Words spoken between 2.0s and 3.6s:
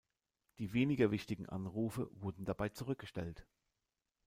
wurden dabei zurückgestellt.